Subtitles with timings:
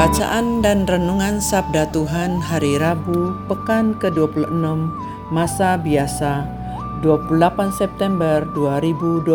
[0.00, 4.48] Bacaan dan Renungan Sabda Tuhan Hari Rabu Pekan ke-26
[5.28, 6.48] Masa Biasa
[7.04, 7.28] 28
[7.68, 9.28] September 2022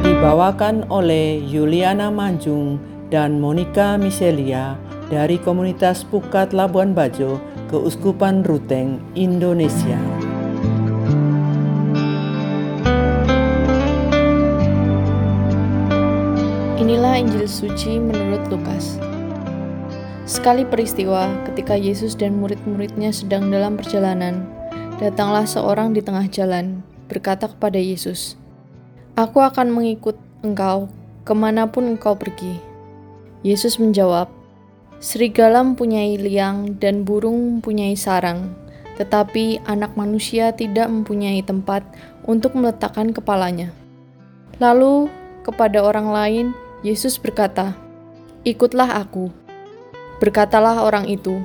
[0.00, 2.80] Dibawakan oleh Yuliana Manjung
[3.12, 4.80] dan Monica Miselia
[5.12, 7.36] dari komunitas Pukat Labuan Bajo,
[7.68, 10.19] Keuskupan Ruteng, Indonesia.
[16.90, 18.98] Inilah Injil suci menurut Lukas.
[20.26, 24.42] Sekali peristiwa ketika Yesus dan murid-muridnya sedang dalam perjalanan,
[24.98, 28.34] datanglah seorang di tengah jalan, berkata kepada Yesus,
[29.14, 30.90] Aku akan mengikut engkau
[31.22, 32.58] ke mana pun engkau pergi.
[33.46, 34.26] Yesus menjawab,
[34.98, 38.50] Serigala mempunyai liang dan burung mempunyai sarang,
[38.98, 41.86] tetapi anak manusia tidak mempunyai tempat
[42.26, 43.70] untuk meletakkan kepalanya.
[44.58, 45.06] Lalu
[45.46, 46.46] kepada orang lain,
[46.80, 47.76] Yesus berkata,
[48.40, 49.28] "Ikutlah aku."
[50.16, 51.44] Berkatalah orang itu,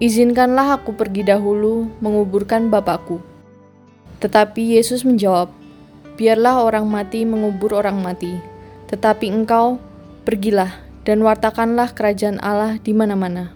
[0.00, 3.20] "Izinkanlah aku pergi dahulu menguburkan Bapakku."
[4.24, 5.52] Tetapi Yesus menjawab,
[6.16, 8.32] "Biarlah orang mati mengubur orang mati,
[8.88, 9.76] tetapi engkau
[10.24, 10.72] pergilah
[11.04, 13.52] dan wartakanlah kerajaan Allah di mana-mana."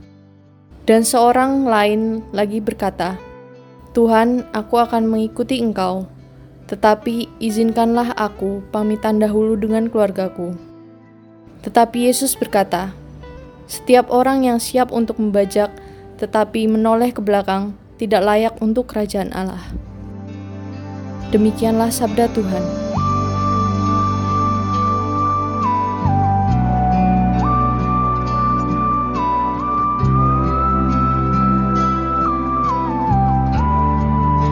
[0.84, 3.16] Dan seorang lain lagi berkata,
[3.96, 6.04] "Tuhan, aku akan mengikuti engkau,
[6.68, 10.69] tetapi izinkanlah aku pamitan dahulu dengan keluargaku."
[11.60, 12.96] Tetapi Yesus berkata,
[13.68, 15.68] "Setiap orang yang siap untuk membajak
[16.16, 19.62] tetapi menoleh ke belakang tidak layak untuk kerajaan Allah."
[21.30, 22.90] Demikianlah sabda Tuhan.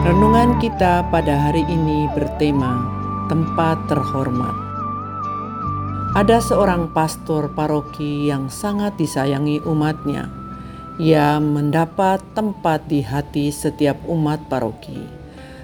[0.09, 2.81] Renungan kita pada hari ini bertema
[3.29, 4.68] tempat terhormat.
[6.09, 10.25] Ada seorang pastor paroki yang sangat disayangi umatnya.
[10.97, 15.05] Ia mendapat tempat di hati setiap umat paroki.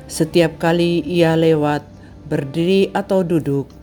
[0.05, 1.81] Setiap kali ia lewat,
[2.29, 3.73] berdiri atau duduk,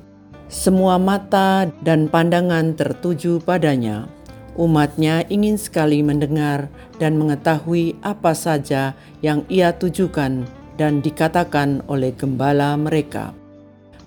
[0.46, 4.06] semua mata dan pandangan tertuju padanya.
[4.54, 6.70] Umatnya ingin sekali mendengar
[7.02, 10.46] dan mengetahui apa saja yang ia tujukan
[10.78, 13.34] dan dikatakan oleh gembala mereka.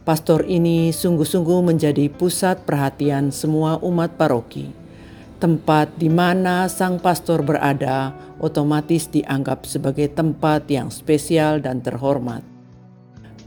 [0.06, 4.70] Pastor ini sungguh-sungguh menjadi pusat perhatian semua umat paroki.
[5.42, 12.46] Tempat di mana sang pastor berada otomatis dianggap sebagai tempat yang spesial dan terhormat.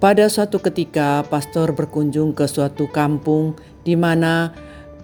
[0.03, 3.55] Pada suatu ketika, pastor berkunjung ke suatu kampung
[3.87, 4.51] di mana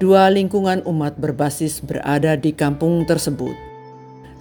[0.02, 3.54] dua lingkungan umat berbasis berada di kampung tersebut.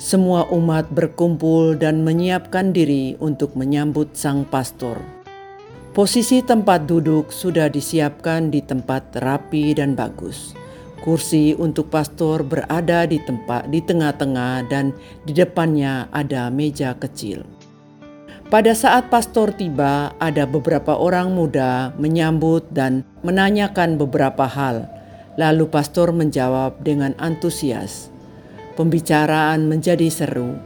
[0.02, 5.22] Semua umat berkumpul dan menyiapkan diri untuk menyambut sang pastor.
[5.93, 10.57] Posisi tempat duduk sudah disiapkan di tempat rapi dan bagus.
[11.05, 14.89] Kursi untuk pastor berada di tempat di tengah-tengah dan
[15.21, 17.45] di depannya ada meja kecil.
[18.49, 24.89] Pada saat pastor tiba, ada beberapa orang muda menyambut dan menanyakan beberapa hal.
[25.37, 28.09] Lalu pastor menjawab dengan antusias.
[28.73, 30.57] Pembicaraan menjadi seru.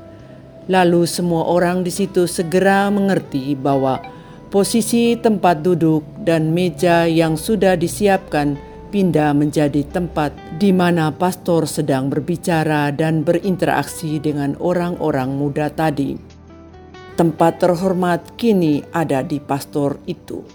[0.72, 4.16] Lalu semua orang di situ segera mengerti bahwa
[4.48, 8.56] Posisi tempat duduk dan meja yang sudah disiapkan
[8.88, 16.16] pindah menjadi tempat di mana pastor sedang berbicara dan berinteraksi dengan orang-orang muda tadi.
[17.20, 20.48] Tempat terhormat kini ada di pastor itu.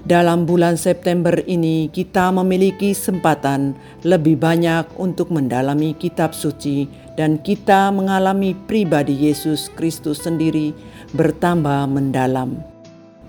[0.00, 6.88] Dalam bulan September ini, kita memiliki kesempatan lebih banyak untuk mendalami Kitab Suci,
[7.20, 10.72] dan kita mengalami pribadi Yesus Kristus sendiri
[11.12, 12.69] bertambah mendalam.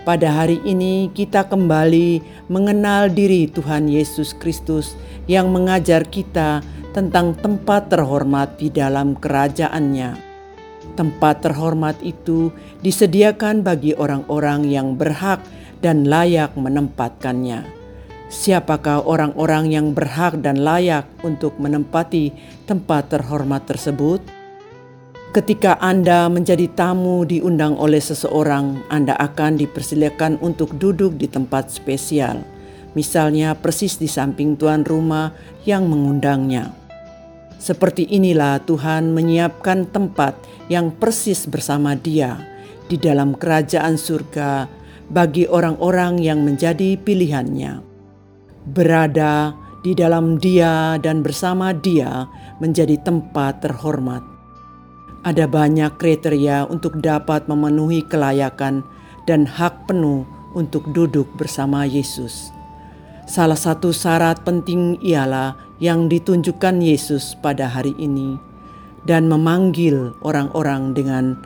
[0.01, 4.97] Pada hari ini, kita kembali mengenal diri Tuhan Yesus Kristus
[5.29, 10.17] yang mengajar kita tentang tempat terhormat di dalam kerajaannya.
[10.97, 12.49] Tempat terhormat itu
[12.81, 15.45] disediakan bagi orang-orang yang berhak
[15.85, 17.61] dan layak menempatkannya.
[18.25, 22.33] Siapakah orang-orang yang berhak dan layak untuk menempati
[22.65, 24.40] tempat terhormat tersebut?
[25.31, 32.43] Ketika Anda menjadi tamu diundang oleh seseorang, Anda akan dipersilakan untuk duduk di tempat spesial,
[32.99, 35.31] misalnya persis di samping tuan rumah
[35.63, 36.75] yang mengundangnya.
[37.55, 40.35] Seperti inilah Tuhan menyiapkan tempat
[40.67, 42.35] yang persis bersama Dia
[42.91, 44.67] di dalam kerajaan surga
[45.07, 47.79] bagi orang-orang yang menjadi pilihannya
[48.67, 52.27] berada di dalam Dia dan bersama Dia
[52.59, 54.30] menjadi tempat terhormat.
[55.21, 58.81] Ada banyak kriteria untuk dapat memenuhi kelayakan
[59.29, 60.25] dan hak penuh
[60.57, 62.49] untuk duduk bersama Yesus.
[63.29, 68.33] Salah satu syarat penting ialah yang ditunjukkan Yesus pada hari ini
[69.05, 71.37] dan memanggil orang-orang dengan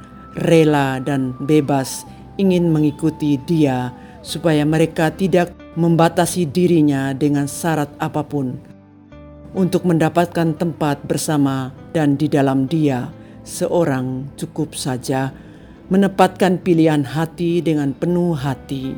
[0.47, 2.07] rela dan bebas
[2.39, 3.91] ingin mengikuti Dia
[4.23, 8.55] supaya mereka tidak membatasi dirinya dengan syarat apa pun
[9.55, 13.07] untuk mendapatkan tempat bersama dan di dalam dia
[13.45, 15.31] seorang cukup saja
[15.87, 18.97] menempatkan pilihan hati dengan penuh hati.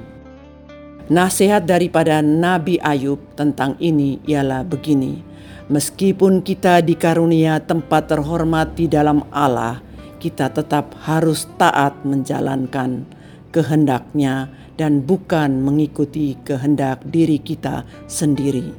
[1.12, 5.20] Nasihat daripada Nabi Ayub tentang ini ialah begini:
[5.68, 9.84] meskipun kita dikarunia tempat terhormat di dalam Allah,
[10.20, 13.08] kita tetap harus taat menjalankan
[13.52, 18.76] kehendaknya dan bukan mengikuti kehendak diri kita sendiri.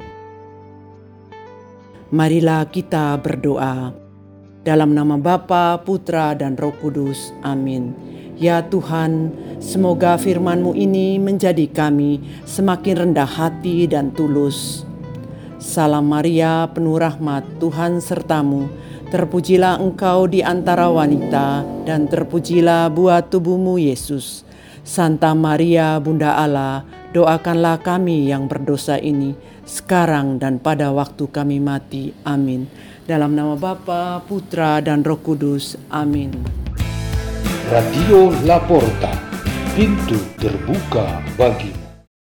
[2.09, 4.08] Marilah kita berdoa
[4.67, 7.31] dalam nama Bapa, Putra, dan Roh Kudus.
[7.43, 7.95] Amin.
[8.39, 14.87] Ya Tuhan, semoga firman-Mu ini menjadi kami semakin rendah hati dan tulus.
[15.59, 18.71] Salam Maria, penuh rahmat, Tuhan sertamu.
[19.11, 24.47] Terpujilah engkau di antara wanita, dan terpujilah buah tubuhmu, Yesus.
[24.87, 29.33] Santa Maria Bunda Allah, doakanlah kami yang berdosa ini
[29.69, 32.17] sekarang dan pada waktu kami mati.
[32.25, 32.69] Amin.
[33.09, 35.77] Dalam nama Bapa, Putra, dan Roh Kudus.
[35.89, 36.33] Amin.
[37.69, 39.13] Radio Laporta,
[39.77, 41.78] pintu terbuka bagimu.